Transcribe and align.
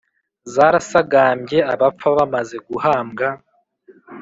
zarasagambye 0.53 1.57
abapfa 1.73 2.07
bamaze 2.17 2.55
guhambwa. 2.67 3.27